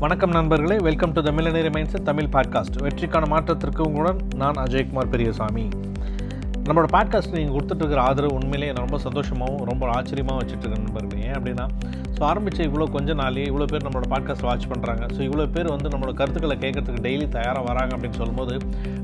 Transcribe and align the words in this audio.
வணக்கம் 0.00 0.30
நண்பர்களே. 0.30 0.76
Welcome 0.78 1.12
to 1.12 1.22
the 1.22 1.30
millionaire 1.30 1.70
minds 1.70 2.02
Tamil 2.02 2.24
podcast 2.24 2.76
வெற்றிக்கான 2.78 3.26
மாற்றத்திற்கு 3.26 3.82
உங்களுடன் 3.82 4.16
நான் 4.36 4.54
அஜய்குமார் 4.54 5.10
பெரியசாமி. 5.10 5.68
நம்மளோட 6.60 6.88
பாட்காஸ்ட் 6.92 7.32
நீங்கள் 7.32 7.54
கொடுத்துட்ருக்கிற 7.56 8.00
ஆதரவு 8.00 8.34
உண்மையிலேயே 8.34 8.72
ரொம்ப 8.76 8.98
சந்தோஷமாகவும் 9.04 9.64
ரொம்ப 9.64 9.84
ஆச்சரியமாகவும் 9.90 10.42
வச்சுட்ருக்கேன் 10.42 10.84
நண்பர்கள் 10.84 11.22
ஏன் 11.22 11.36
அப்படின்னா 11.36 11.66
ஸோ 12.14 12.22
ஆரம்பித்த 12.22 12.64
இவ்வளோ 12.64 12.86
கொஞ்ச 12.90 13.14
நாளே 13.14 13.44
இவ்வளோ 13.44 13.64
பேர் 13.64 13.84
நம்மளோட 13.84 14.06
பாட்காஸ்ட் 14.10 14.42
வாட்ச் 14.42 14.66
பண்ணுறாங்க 14.68 15.04
ஸோ 15.16 15.20
இவ்வளோ 15.20 15.46
பேர் 15.52 15.68
வந்து 15.68 15.88
நம்மளோட 15.88 16.12
கருத்துக்களை 16.14 16.56
கேட்கறதுக்கு 16.58 17.02
டெய்லி 17.02 17.28
தயாராக 17.28 17.62
வராங்க 17.66 17.92
அப்படின்னு 17.96 18.18
சொல்லும்போது 18.18 18.54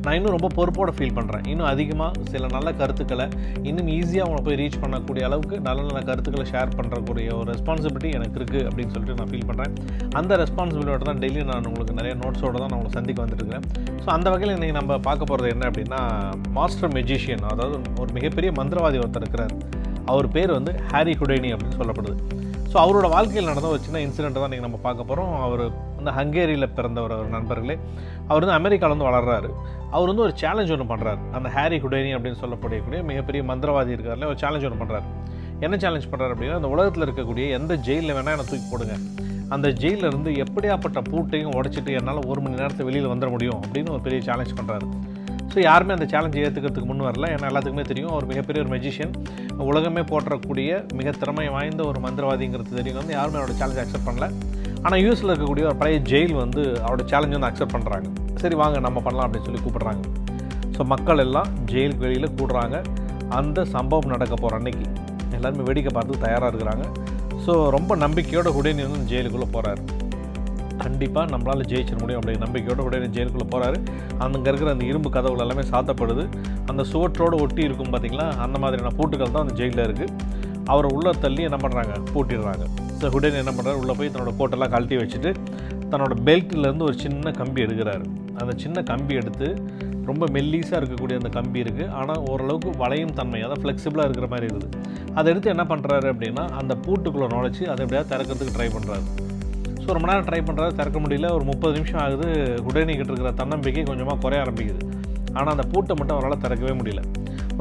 நான் 0.03 0.15
இன்னும் 0.15 0.35
ரொம்ப 0.37 0.49
பொறுப்போடு 0.55 0.93
ஃபீல் 0.93 1.15
பண்ணுறேன் 1.15 1.47
இன்னும் 1.47 1.67
அதிகமாக 1.67 2.21
சில 2.25 2.47
நல்ல 2.47 2.73
கருத்துக்களை 2.73 3.27
இன்னும் 3.63 3.89
ஈஸியாக 3.89 4.25
அவங்கள 4.27 4.43
போய் 4.43 4.59
ரீச் 4.59 4.79
பண்ணக்கூடிய 4.81 5.23
அளவுக்கு 5.23 5.61
நல்ல 5.61 5.79
நல்ல 5.83 6.01
கருத்துக்களை 6.01 6.47
ஷேர் 6.51 6.77
பண்ணுறக்கூடிய 6.77 7.31
ஒரு 7.35 7.49
ரெஸ்பான்சிபிலிட்டி 7.53 8.11
எனக்கு 8.13 8.39
இருக்குது 8.39 8.65
அப்படின்னு 8.65 8.93
சொல்லிட்டு 8.93 9.19
நான் 9.19 9.33
ஃபீல் 9.33 9.49
பண்ணுறேன் 9.51 9.75
அந்த 10.15 10.37
ரெஸ்பான்சிபிலிட்டியோட 10.37 11.03
தான் 11.03 11.19
டெய்லி 11.19 11.45
நான் 11.45 11.67
உங்களுக்கு 11.67 11.95
நிறைய 11.95 12.15
நோட்ஸோடு 12.17 12.57
தான் 12.57 12.71
நான் 12.71 12.79
உங்களை 12.79 12.93
சந்திக்க 12.93 13.25
வந்துட்டுருக்கேன் 13.25 13.67
ஸோ 14.05 14.09
அந்த 14.09 14.29
வகையில் 14.31 14.57
இன்றைக்கி 14.57 14.73
நம்ம 14.73 14.99
பார்க்க 15.01 15.25
போகிறது 15.25 15.49
என்ன 15.49 15.71
அப்படின்னா 15.71 16.03
மாஸ்டர் 16.53 16.95
மெஜிஷியன் 16.95 17.46
அதாவது 17.53 17.77
ஒரு 18.03 18.11
மிகப்பெரிய 18.19 18.51
மந்திரவாதி 18.59 18.99
ஒருத்தர் 19.03 19.25
இருக்கிறார். 19.25 19.55
அவர் 20.13 20.29
பேர் 20.35 20.53
வந்து 20.59 20.73
ஹாரி 20.93 21.15
ஹுடேனி 21.21 21.49
அப்படின்னு 21.55 21.79
சொல்லப்படுது. 21.81 22.17
ஸோ 22.71 22.77
அவரோட 22.85 23.07
வாழ்க்கையில் 23.15 23.51
நடந்த 23.51 23.69
ஒரு 23.75 23.81
சின்ன 23.85 24.01
இன்சிடெண்ட் 24.07 24.41
தான் 24.43 24.53
நீங்கள் 24.53 24.69
நம்ம 24.69 24.79
பார்க்க 24.87 25.09
போகிறோம் 25.11 25.33
அவர் 25.47 25.63
வந்து 25.99 26.13
ஹங்கேரியில் 26.19 26.73
பிறந்தவர் 26.77 27.15
அவர் 27.17 27.31
நண்பர்களே. 27.37 27.77
அவர் 28.31 28.43
வந்து 28.45 28.57
அமெரிக்காவில் 28.61 28.95
வந்து 28.95 29.09
வளர்றாரு. 29.11 29.49
அவர் 29.95 30.11
வந்து 30.11 30.25
ஒரு 30.27 30.35
சேலஞ்ச் 30.43 30.73
ஒன்று 30.75 30.87
பண்ணுறாரு 30.93 31.21
அந்த 31.39 31.49
ஹாரி 31.57 31.77
ஹுடேனி 31.85 32.11
அப்படின்னு 32.17 32.41
சொல்லப்படக்கூடிய 32.43 33.03
மிகப்பெரிய 33.11 33.43
மந்திரவாதி 33.51 33.95
இருக்கார்ல 33.97 34.29
ஒரு 34.33 34.39
சேலஞ்ச் 34.43 34.67
ஒன்று 34.69 34.83
பண்ணுறாரு 34.83 35.07
என்ன 35.67 35.75
சேலஞ்ச் 35.85 36.11
பண்ணுறாரு 36.13 36.33
அப்படின்னா 36.35 36.59
அந்த 36.61 36.71
உலகத்தில் 36.75 37.07
இருக்கக்கூடிய 37.07 37.45
எந்த 37.59 37.73
ஜெயிலில் 37.89 38.17
வேணால் 38.17 38.35
என்னை 38.37 38.47
தூக்கி 38.51 38.69
போடுங்க. 38.73 38.97
அந்த 39.55 39.69
ஜெயிலிருந்து 39.83 40.31
எப்படியாப்பட்ட 40.45 41.01
பூட்டையும் 41.11 41.55
உடைச்சிட்டு 41.59 41.91
என்னால் 41.99 42.27
ஒரு 42.31 42.41
மணி 42.45 42.61
நேரத்தை 42.61 42.85
வெளியில் 42.89 43.13
வந்துட 43.13 43.29
முடியும் 43.35 43.61
அப்படின்னு 43.65 43.93
ஒரு 43.97 44.03
பெரிய 44.07 44.21
சேலஞ்ச் 44.29 44.57
பண்ணுறாரு 44.61 44.87
ஸோ 45.53 45.59
யாருமே 45.69 45.93
அந்த 45.97 46.07
சேலஞ்சை 46.13 46.41
ஏற்றுக்கிறதுக்கு 46.47 46.89
முன் 46.91 47.07
வரல. 47.09 47.27
ஏன்னா 47.35 47.49
எல்லாத்துக்குமே 47.51 47.85
தெரியும் 47.91 48.13
அவர் 48.15 48.27
மிகப்பெரிய 48.33 48.63
ஒரு 48.65 48.71
மெஜிஷியன் 48.75 49.15
உலகமே 49.71 50.03
போற்றக்கூடிய 50.11 50.71
மிக 50.99 51.15
திறமை 51.23 51.47
வாய்ந்த 51.57 51.83
ஒரு 51.91 51.99
மந்திரவாதிங்கிறது 52.07 52.79
தெரியும். 52.81 53.01
வந்து 53.01 53.15
யாருமே 53.19 53.39
அவரோட 53.41 53.57
சேலஞ்சை 53.61 53.83
அக்செப்ட் 53.85 54.09
பண்ணல. 54.09 54.29
ஆனால் 54.85 55.01
யூஎஸில் 55.05 55.33
இருக்கக்கூடிய 55.33 55.65
ஒரு 55.71 55.79
பழைய 55.83 55.99
ஜெயில் 56.11 56.35
வந்து 56.43 56.63
அவரோட 56.85 57.05
சேலஞ்ச் 57.13 57.37
வந்து 57.37 57.51
அக்செப்ட் 57.51 57.75
பண்ணுறாங்க 57.77 58.09
சரி 58.43 58.57
வாங்க 58.63 58.79
நம்ம 58.87 59.01
பண்ணலாம் 59.07 59.27
அப்படின்னு 59.27 59.49
சொல்லி 59.49 59.63
கூப்பிட்றாங்க. 59.67 60.03
ஸோ 60.77 60.85
மக்கள் 60.95 61.23
எல்லாம் 61.27 61.51
ஜெயிலுக்கு 61.73 62.05
வெளியில் 62.07 62.35
கூடுறாங்க. 62.39 62.77
அந்த 63.39 63.59
சம்பவம் 63.77 64.13
நடக்க 64.15 64.35
போகிற 64.43 64.59
அன்னைக்கு 64.61 64.87
எல்லாருமே 65.37 65.65
வேடிக்கை 65.69 65.93
பார்த்து 65.97 66.25
தயாராக 66.27 66.51
இருக்கிறாங்க. 66.53 66.85
ஸோ 67.45 67.55
ரொம்ப 67.77 67.97
நம்பிக்கையோட 68.05 68.49
உடனே 68.59 68.85
வந்து 68.89 69.09
ஜெயிலுக்குள்ளே 69.13 69.49
போகிறாரு 69.57 69.83
கண்டிப்பாக 70.85 71.27
நம்மளால் 71.33 71.67
ஜெயிச்சிட 71.73 71.99
முடியும் 72.03 72.21
அப்படிங்கிற 72.21 72.45
நம்பிக்கையோட 72.47 72.83
உடனே 72.89 73.09
ஜெயிலுக்குள்ளே 73.17 73.49
போகிறாரு 73.55 73.79
அங்கே 74.25 74.49
இருக்கிற 74.51 74.71
அந்த 74.77 74.87
இரும்பு 74.91 75.11
கதவுகள் 75.17 75.45
எல்லாமே 75.47 75.65
சாத்தப்படுது. 75.73 76.25
அந்த 76.71 76.83
சுவற்றோடு 76.93 77.39
ஒட்டி 77.45 77.63
இருக்கும் 77.69 77.93
பார்த்திங்களா 77.95 78.27
அந்த 78.47 78.59
மாதிரியான 78.65 78.93
பூட்டுகள் 78.99 79.35
தான் 79.37 79.45
அந்த 79.47 79.57
ஜெயிலில் 79.61 79.87
இருக்குது 79.89 80.13
அவரை 80.73 80.89
உள்ளே 80.97 81.11
தள்ளி 81.25 81.43
என்ன 81.49 81.59
பண்ணுறாங்க 81.65 81.97
பூட்டிடுறாங்க. 82.13 82.65
ஸோ 83.01 83.11
உடனே 83.17 83.39
என்ன 83.43 83.53
பண்ணுறாரு 83.57 83.81
உள்ளே 83.83 83.95
போய் 83.99 84.13
தன்னோட 84.15 84.33
கோட்டெல்லாம் 84.39 84.73
கழட்டி 84.75 84.97
வச்சுட்டு 85.03 85.33
தன்னோட 85.91 86.15
பெல்ட்லேருந்து 86.29 86.87
ஒரு 86.89 86.97
சின்ன 87.03 87.33
கம்பி 87.41 87.61
எடுக்கிறாரு. 87.67 88.07
அந்த 88.41 88.53
சின்ன 88.63 88.83
கம்பி 88.91 89.15
எடுத்து 89.21 89.49
ரொம்ப 90.09 90.25
மெல்லீஸாக 90.37 90.79
இருக்கக்கூடிய 90.81 91.17
அந்த 91.21 91.31
கம்பி 91.37 91.63
இருக்குது 91.65 91.93
ஆனால் 92.01 92.21
ஓரளவுக்கு 92.31 92.71
வளையும் 92.83 93.15
தன்மை 93.19 93.41
அதாவது 93.47 93.63
ஃப்ளெக்சிபிளாக 93.63 94.07
இருக்கிற 94.09 94.27
மாதிரி 94.33 94.49
இருக்குது. 94.51 94.83
அதை 95.19 95.27
எடுத்து 95.33 95.53
என்ன 95.55 95.65
பண்ணுறாரு 95.73 96.09
அப்படின்னா 96.13 96.45
அந்த 96.61 96.73
பூட்டுக்குள்ளே 96.87 97.29
நுழைச்சி 97.35 97.65
அதை 97.73 97.81
எப்படியாவது 97.85 98.13
திறக்கிறதுக்கு 98.13 98.57
ட்ரை 98.57 98.69
பண்ணுறாரு 98.77 99.05
ஸோ 99.87 99.93
ரொம்ப 99.97 100.07
நேரம் 100.11 100.27
ட்ரை 100.29 100.39
பண்ணுறது 100.47 100.77
திறக்க 100.79 100.99
முடியல. 101.03 101.27
ஒரு 101.37 101.45
முப்பது 101.51 101.73
நிமிஷம் 101.79 102.01
ஆகுது. 102.05 102.29
உடனேக்கிட்டு 102.69 103.13
இருக்கிற 103.13 103.31
தன்னம்பிக்கை 103.41 103.83
கொஞ்சமாக 103.91 104.19
குறைய 104.25 104.45
ஆரம்பிக்குது. 104.45 104.81
ஆனால் 105.39 105.53
அந்த 105.55 105.65
பூட்டை 105.73 105.95
மட்டும் 105.99 106.17
அவரால் 106.17 106.43
திறக்கவே 106.45 106.73
முடியல. 106.81 107.03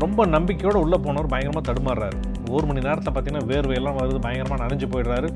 ரொம்ப 0.03 0.25
நம்பிக்கையோடு 0.35 0.79
உள்ளே 0.85 0.97
போனவர் 1.05 1.29
பயங்கரமாக 1.33 1.63
தடுமாறுறாரு. 1.67 2.17
ஒரு 2.55 2.65
மணி 2.69 2.81
நேரத்தில் 2.87 3.13
பார்த்தீங்கன்னா 3.13 3.47
வேர்வையெல்லாம் 3.51 3.97
வருது 3.99 4.19
பயங்கரமாக 4.25 4.59
நனைஞ்சு 4.63 4.87
போயிடுறாரு. 4.93 5.29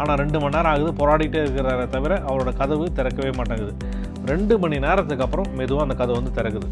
ஆனால் 0.00 0.18
ரெண்டு 0.22 0.38
மணி 0.42 0.54
நேரம் 0.56 0.72
ஆகுது 0.74 0.90
போராடிட்டே 1.00 1.40
இருக்கிறாரே 1.44 1.86
தவிர 1.96 2.12
அவரோட 2.28 2.52
கதவு 2.60 2.84
திறக்கவே 2.98 3.30
மாட்டேங்குது. 3.38 3.72
ரெண்டு 4.32 4.54
மணி 4.64 4.76
நேரத்துக்கு 4.86 5.26
அப்புறம் 5.26 5.48
மெதுவாக 5.60 5.86
அந்த 5.86 5.96
கதவு 6.02 6.18
வந்து 6.20 6.36
திறக்குது. 6.40 6.68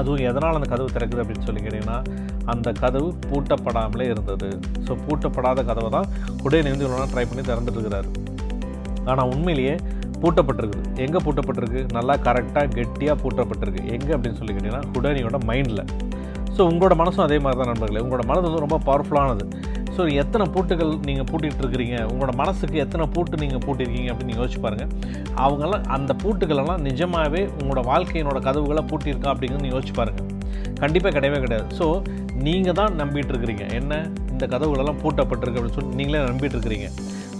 அதுவும் 0.00 0.24
எதனால் 0.30 0.58
அந்த 0.58 0.68
கதவு 0.74 0.94
திறக்குது 0.96 1.22
அப்படின்னு 1.22 1.46
சொல்லி 1.48 1.60
கேட்டிங்கன்னா 1.64 1.98
அந்த 2.52 2.68
கதவு 2.82 3.08
பூட்டப்படாமலே 3.28 4.06
இருந்தது. 4.12 4.48
ஸோ 4.86 4.94
பூட்டப்படாத 5.04 5.60
கதவை 5.70 5.90
தான் 5.96 6.08
உடனே 6.44 6.70
வந்து 6.74 6.86
இவ்வளோ 6.86 7.06
ட்ரை 7.14 7.24
பண்ணி 7.30 7.44
திறந்துட்டு 7.50 7.78
இருக்கிறாரு. 7.78 8.08
ஆனால் 9.12 9.30
உண்மையிலேயே 9.34 9.74
பூட்டப்பட்டிருக்குது. 10.22 10.84
எங்கே 11.04 11.20
பூட்டப்பட்டிருக்கு? 11.24 11.80
நல்லா 11.96 12.14
கரெக்டாக 12.26 12.66
கெட்டியாக 12.76 13.16
பூட்டப்பட்டிருக்கு. 13.22 13.82
எங்கே 13.96 14.12
அப்படின்னு 14.16 14.38
சொல்லி 14.40 14.52
கேட்டிங்கன்னா 14.56 14.84
உடனியோட 14.98 15.38
மைண்டில். 15.50 15.82
ஸோ 16.56 16.60
உங்களோட 16.72 16.94
மனசும் 17.00 17.24
அதே 17.24 17.38
மாதிரி 17.44 17.58
தான் 17.60 17.70
நண்பர்களே. 17.72 18.02
உங்களோட 18.04 18.24
மனது 18.30 18.46
வந்து 18.48 18.62
ரொம்ப 18.66 18.78
பவர்ஃபுல்லானது 18.90 19.46
ஸோ 19.96 20.04
எத்தனை 20.22 20.44
பூட்டுகள் 20.54 20.90
நீங்கள் 21.08 21.26
பூட்டிகிட்டு 21.28 21.62
இருக்கிறீங்க 21.64 21.96
உங்களோட 22.08 22.32
மனசுக்கு 22.40 22.76
எத்தனை 22.84 23.04
பூட்டு 23.14 23.36
நீங்கள் 23.42 23.62
பூட்டிருக்கீங்க 23.66 24.08
அப்படின்னு 24.12 24.30
நீங்கள் 24.30 24.44
யோசிச்சு 24.44 24.60
பாருங்கள் 24.64 24.90
அவங்களாம் 25.44 25.86
அந்த 25.96 26.12
பூட்டுகளெல்லாம் 26.22 26.82
நிஜமாகவே 26.88 27.42
உங்களோட 27.58 27.82
வாழ்க்கையினோட 27.90 28.40
கதவுகளை 28.48 28.82
பூட்டியிருக்கா 28.90 29.30
அப்படிங்கிறது 29.32 29.64
நீங்கள் 29.66 29.78
யோசிச்சு 29.78 29.94
பாருங்கள் 30.00 30.26
கண்டிப்பாக 30.82 31.12
கிடையவே 31.16 31.38
கிடையாது. 31.44 31.66
ஸோ 31.78 31.86
நீங்கள் 32.46 32.76
தான் 32.80 32.92
நம்பிட்டு 33.02 33.32
இருக்கிறீங்க 33.34 33.66
என்ன? 33.78 33.92
இந்த 34.32 34.44
கதவுகளெல்லாம் 34.54 35.00
பூட்டப்பட்டிருக்கு 35.04 35.60
அப்படின்னு 35.60 35.78
சொல்லி 35.78 35.98
நீங்களே 36.00 36.20
நம்பிட்டு 36.30 36.56
இருக்கிறீங்க 36.58 36.88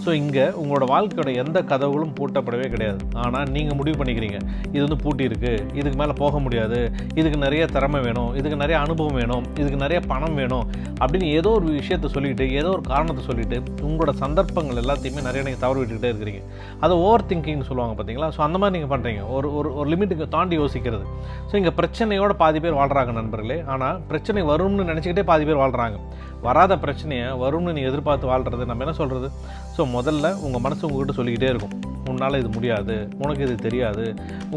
ஸோ 0.07 0.13
இங்கே 0.19 0.43
உங்களோட 0.59 0.85
வாழ்க்கையோட 0.91 1.29
எந்த 1.41 1.57
கதவுகளும் 1.69 2.11
பூட்டப்படவே 2.17 2.67
கிடையாது. 2.73 2.99
ஆனால் 3.23 3.47
நீங்கள் 3.55 3.77
முடிவு 3.79 3.95
பண்ணிக்கிறீங்க. 3.99 4.37
இது 4.73 4.81
வந்து 4.83 4.97
பூட்டி 5.03 5.23
இருக்குது 5.29 5.63
இதுக்கு 5.79 5.97
மேலே 6.01 6.13
போக 6.21 6.39
முடியாது. 6.45 6.77
இதுக்கு 7.19 7.37
நிறைய 7.45 7.63
திறமை 7.73 7.99
வேணும். 8.05 8.29
இதுக்கு 8.39 8.57
நிறைய 8.61 8.77
அனுபவம் 8.83 9.17
வேணும். 9.21 9.43
இதுக்கு 9.61 9.79
நிறைய 9.83 9.99
பணம் 10.11 10.37
வேணும். 10.41 10.65
அப்படின்னு 11.01 11.27
ஏதோ 11.39 11.49
ஒரு 11.57 11.67
விஷயத்தை 11.79 12.09
சொல்லிட்டு 12.13 12.45
ஏதோ 12.59 12.69
ஒரு 12.75 12.83
காரணத்தை 12.91 13.23
சொல்லிட்டு 13.29 13.57
உங்களோட 13.87 14.13
சந்தர்ப்பங்கள் 14.23 14.79
எல்லாத்தையுமே 14.83 15.23
நிறைய 15.27 15.41
நீங்கள் 15.47 15.63
தவறு 15.65 15.81
விட்டுக்கிட்டே 15.81 16.11
இருக்கிறீங்க. 16.13 16.41
அதை 16.85 16.93
ஓவர் 17.07 17.27
திங்கிங்னு 17.31 17.67
சொல்லுவாங்க 17.71 17.95
பார்த்தீங்களா 17.97 18.29
ஸோ 18.37 18.41
அந்த 18.47 18.57
மாதிரி 18.63 18.75
நீங்கள் 18.77 18.93
பண்ணுறீங்க 18.93 19.23
ஒரு 19.37 19.49
ஒரு 19.57 19.71
ஒரு 19.79 19.87
லிமிட்டுக்கு 19.95 20.27
தாண்டி 20.37 20.57
யோசிக்கிறது. 20.61 21.05
ஸோ 21.49 21.55
இங்கே 21.61 21.75
பிரச்சனையோட 21.81 22.33
பாதி 22.43 22.61
பேர் 22.65 22.79
வாழ்கிறாங்க 22.81 23.13
நண்பர்களே. 23.19 23.59
ஆனால் 23.75 23.99
பிரச்சனை 24.13 24.45
வரும்னு 24.53 24.89
நினச்சிக்கிட்டே 24.91 25.27
பாதி 25.33 25.45
பேர் 25.51 25.61
வாழ்கிறாங்க 25.65 25.99
வராத 26.47 26.73
பிரச்சனையை 26.81 27.27
வரும்னு 27.43 27.71
நீங்கள் 27.75 27.91
எதிர்பார்த்து 27.91 28.31
வாழ்கிறது 28.31 28.63
நம்ம 28.69 28.83
என்ன 28.85 28.93
சொல்கிறது 28.99 29.27
ஸோ 29.75 29.83
முதல்ல 29.97 30.33
உங்கள் 30.45 30.63
மனசு 30.65 30.83
உங்ககிட்ட 30.87 31.15
சொல்லிக்கிட்டே 31.19 31.51
இருக்கும். 31.53 31.75
உன்னால் 32.11 32.39
இது 32.41 32.49
முடியாது 32.57 32.95
உனக்கு 33.23 33.41
இது 33.47 33.55
தெரியாது 33.67 34.03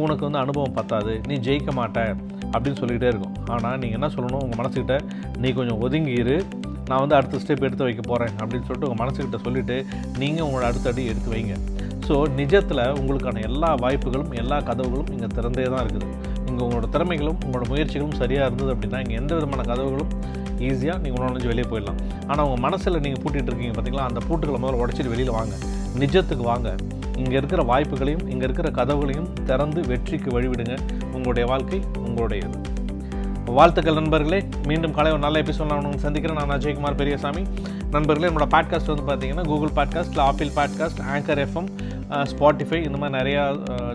உனக்கு 0.03 0.23
வந்து 0.27 0.41
அனுபவம் 0.45 0.77
பத்தாது 0.79 1.13
நீ 1.29 1.37
ஜெயிக்க 1.47 1.71
மாட்ட 1.79 2.01
அப்படின்னு 2.53 2.81
சொல்லிக்கிட்டே 2.81 3.11
இருக்கும். 3.13 3.35
ஆனால் 3.55 3.79
நீங்கள் 3.83 3.99
என்ன 3.99 4.09
சொல்லணும்? 4.17 4.43
உங்கள் 4.47 4.61
மனசுக்கிட்ட 4.61 4.97
நீ 5.43 5.51
கொஞ்சம் 5.59 5.81
ஒதுங்கிரு 5.87 6.37
நான் 6.91 7.03
வந்து 7.03 7.17
அடுத்த 7.17 7.41
ஸ்டெப் 7.43 7.65
எடுத்து 7.67 7.87
வைக்க 7.87 8.03
போகிறேன் 8.11 8.33
அப்படின்னு 8.41 8.67
சொல்லிட்டு 8.69 8.89
உங்கள் 8.89 9.01
மனசுக்கிட்ட 9.03 9.39
சொல்லிவிட்டு 9.45 9.77
நீங்கள் 10.21 10.45
உங்களோட 10.47 10.65
அடுத்த 10.71 10.89
அடி 10.93 11.03
எடுத்து 11.13 11.31
வைங்க. 11.35 11.57
ஸோ 12.07 12.15
நிஜத்தில் 12.39 12.83
உங்களுக்கான 13.01 13.43
எல்லா 13.49 13.71
வாய்ப்புகளும் 13.83 14.33
எல்லா 14.43 14.57
கதவுகளும் 14.69 15.11
இங்கே 15.15 15.29
திறந்தே 15.37 15.67
தான் 15.73 15.83
இருக்குது. 15.85 16.09
இங்கே 16.49 16.63
உங்களோட 16.67 16.87
திறமைகளும் 16.95 17.39
உங்களோட 17.47 17.67
முயற்சிகளும் 17.73 18.17
சரியாக 18.23 18.49
இருந்தது 18.49 18.73
அப்படின்னா 18.75 19.01
இங்கே 19.05 19.17
எந்த 19.21 19.33
விதமான 19.39 19.65
கதவுகளும் 19.71 20.13
ஈஸியாக 20.69 20.99
நீங்கள் 21.05 21.21
உணவு 21.21 21.51
வெளியே 21.53 21.67
போயிடலாம். 21.73 22.01
ஆனால் 22.31 22.45
உங்கள் 22.47 22.63
மனசில் 22.67 23.03
நீங்கள் 23.05 23.23
பூட்டிகிட்டு 23.23 23.51
இருக்கீங்க 23.51 23.75
பார்த்தீங்களா 23.77 24.07
அந்த 24.11 24.21
பூட்டுகளை 24.29 24.59
முதல்ல 24.63 24.83
உடச்சிட்டு 24.85 25.13
வெளியில் 25.15 25.37
வாங்க. 25.39 25.55
நிஜத்துக்கு 26.03 26.45
வாங்க. 26.53 26.71
இங்கே 27.23 27.37
இருக்கிற 27.37 27.63
வாய்ப்புகளையும் 27.71 28.27
இங்கே 28.33 28.45
இருக்கிற 28.49 28.69
கதவுகளையும் 28.79 29.31
திறந்து 29.49 29.81
வெற்றிக்கு 29.93 30.31
வழிவிடுங்க. 30.37 30.77
உங்களுடைய 31.17 31.45
வாழ்க்கை 31.53 31.81
உங்களுடையது. 32.09 32.59
வாழ்த்துக்கள் 33.59 33.99
நண்பர்களே. 33.99 34.39
மீண்டும் 34.69 34.93
காலை 34.97 35.11
ஒரு 35.15 35.23
நல்ல 35.25 35.37
எபிசோட் 35.43 35.69
நான் 35.71 35.79
உங்களுக்கு 35.81 36.07
சந்திக்கிறேன். 36.07 36.39
நான் 36.41 36.53
அஜய்குமார் 36.57 36.99
பெரியசாமி. 37.01 37.43
நண்பர்களே 37.95 38.27
என்னோட 38.31 38.47
பாட்காஸ்ட் 38.55 38.91
வந்து 38.93 39.05
பார்த்தீங்கன்னா 39.09 39.45
Google 39.51 39.73
podcast 39.79 40.19
Apple 40.27 40.51
podcast 40.59 41.01
anchor 41.15 41.41
FM 41.45 41.71
Spotify 42.31 42.79
இந்த 42.89 42.99
மாதிரி 43.01 43.15
நிறையா 43.19 43.43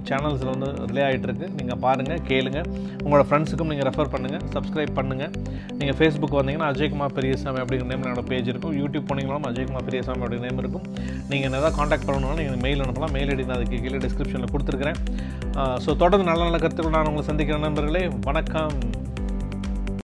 சேனல்ஸில் 0.09 0.51
வந்து 0.53 0.67
ரிலே 0.89 1.03
ஆகிட்டுருக்கு 1.07 1.47
நீங்கள் 1.57 1.79
பாருங்கள் 1.85 2.21
கேளுங்கள் 2.29 2.67
உங்களோட 3.03 3.23
ஃப்ரெண்ட்ஸுக்கும் 3.29 3.71
நீங்கள் 3.73 3.87
ரெஃபர் 3.89 4.11
பண்ணுங்கள் 4.13 4.43
சப்ஸ்கிரைப் 4.55 4.93
பண்ணுங்கள் 4.99 5.31
நீங்கள் 5.79 5.97
ஃபேஸ்புக் 5.99 6.37
வந்தீங்கன்னா 6.39 6.69
அஜய்குமார் 6.73 7.15
பெரியசாமி 7.19 7.61
அப்படிங்கிற 7.63 7.87
நேம் 7.91 8.05
என்னோட 8.05 8.23
பேஜ் 8.31 8.51
இருக்கும். 8.53 8.75
யூடியூப் 8.81 9.07
போனீங்களாலும் 9.11 9.47
அஜய்குமார் 9.51 9.87
பெரியசாமி 9.89 10.23
அப்படிங்கிற 10.25 10.47
நேம் 10.49 10.61
இருக்கும். 10.65 10.85
நீங்கள் 11.31 11.47
என்ன 11.49 11.61
ஏதாவது 11.61 11.77
காண்டாக்ட் 11.79 12.07
பண்ணணும்னா 12.09 12.37
நீங்கள் 12.41 12.61
மெயில் 12.67 12.83
அனுப்பலாம். 12.85 13.15
மெயில் 13.17 13.31
ஐடி 13.35 13.47
நான் 13.49 13.57
அதுக்கு 13.59 13.81
கீழே 13.85 14.01
டிஸ்கிரிப்ஷனில் 14.07 14.53
கொடுத்துருக்கிறேன். 14.55 15.01
ஸோ 15.85 15.89
தொடர்ந்து 16.03 16.27
நல்ல 16.31 16.43
நல்ல 16.49 16.59
கருத்துக்கள் 16.65 16.97
நான் 16.97 17.09
உங்களை 17.11 17.27
சந்திக்கிற 17.31 17.59
நண்பர்களே. 17.67 18.05
வணக்கம். 18.29 18.77